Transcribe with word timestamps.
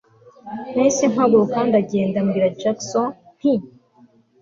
nahise 0.73 1.05
mpaguruka 1.13 1.59
ndagenda 1.69 2.17
mbwira 2.25 2.53
Jackson 2.59 3.07
nti 3.37 3.53